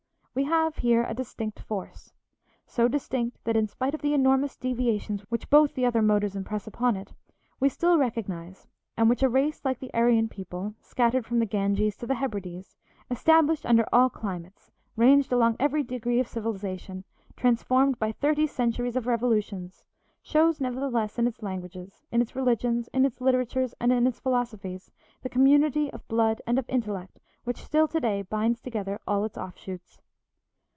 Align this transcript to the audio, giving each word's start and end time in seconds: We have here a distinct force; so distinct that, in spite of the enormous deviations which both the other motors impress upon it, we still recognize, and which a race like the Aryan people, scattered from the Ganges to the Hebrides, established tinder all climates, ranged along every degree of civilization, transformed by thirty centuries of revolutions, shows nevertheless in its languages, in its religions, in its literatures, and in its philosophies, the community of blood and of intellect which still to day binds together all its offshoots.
We 0.33 0.45
have 0.45 0.77
here 0.77 1.03
a 1.03 1.13
distinct 1.13 1.59
force; 1.59 2.13
so 2.65 2.87
distinct 2.87 3.43
that, 3.43 3.57
in 3.57 3.67
spite 3.67 3.93
of 3.93 4.01
the 4.01 4.13
enormous 4.13 4.55
deviations 4.55 5.23
which 5.23 5.49
both 5.49 5.75
the 5.75 5.85
other 5.85 6.01
motors 6.01 6.37
impress 6.37 6.65
upon 6.65 6.95
it, 6.95 7.13
we 7.59 7.67
still 7.67 7.97
recognize, 7.97 8.65
and 8.95 9.09
which 9.09 9.21
a 9.23 9.27
race 9.27 9.65
like 9.65 9.79
the 9.79 9.93
Aryan 9.93 10.29
people, 10.29 10.73
scattered 10.79 11.25
from 11.25 11.39
the 11.39 11.45
Ganges 11.45 11.97
to 11.97 12.07
the 12.07 12.15
Hebrides, 12.15 12.77
established 13.09 13.63
tinder 13.63 13.85
all 13.91 14.09
climates, 14.09 14.71
ranged 14.95 15.33
along 15.33 15.57
every 15.59 15.83
degree 15.83 16.21
of 16.21 16.29
civilization, 16.29 17.03
transformed 17.35 17.99
by 17.99 18.13
thirty 18.13 18.47
centuries 18.47 18.95
of 18.95 19.07
revolutions, 19.07 19.83
shows 20.23 20.61
nevertheless 20.61 21.19
in 21.19 21.27
its 21.27 21.43
languages, 21.43 22.05
in 22.09 22.21
its 22.21 22.37
religions, 22.37 22.87
in 22.93 23.03
its 23.03 23.19
literatures, 23.19 23.75
and 23.81 23.91
in 23.91 24.07
its 24.07 24.21
philosophies, 24.21 24.91
the 25.23 25.29
community 25.29 25.91
of 25.91 26.07
blood 26.07 26.41
and 26.47 26.57
of 26.57 26.63
intellect 26.69 27.19
which 27.43 27.65
still 27.65 27.85
to 27.89 27.99
day 27.99 28.21
binds 28.21 28.61
together 28.61 28.97
all 29.05 29.25
its 29.25 29.37
offshoots. 29.37 29.99